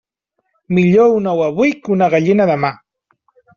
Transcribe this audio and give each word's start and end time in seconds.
Millor 0.77 1.11
un 1.17 1.29
ou 1.35 1.45
avui 1.49 1.75
que 1.83 1.95
una 1.99 2.09
gallina 2.17 2.51
demà. 2.55 2.75